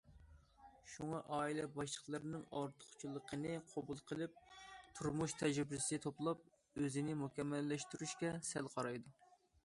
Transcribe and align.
شۇڭا 0.91 1.17
ئائىلە 1.39 1.65
باشلىقلىرىنىڭ 1.73 2.45
ئارتۇقچىلىقىنى 2.61 3.51
قوبۇل 3.73 4.01
قىلىپ، 4.11 4.39
تۇرمۇش 5.01 5.35
تەجرىبىسى 5.41 5.99
توپلاپ، 6.07 6.41
ئۆزىنى 6.85 7.19
مۇكەممەللەشتۈرۈشكە 7.21 8.33
سەل 8.49 8.71
قارايدۇ. 8.77 9.15